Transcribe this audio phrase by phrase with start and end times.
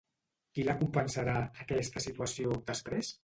[0.55, 3.13] Qui la compensarà, aquesta situació, després?